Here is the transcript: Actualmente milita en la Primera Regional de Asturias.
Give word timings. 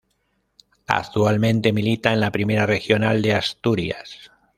Actualmente 0.87 1.71
milita 1.71 2.11
en 2.11 2.21
la 2.21 2.31
Primera 2.31 2.65
Regional 2.65 3.21
de 3.21 3.35
Asturias. 3.35 4.31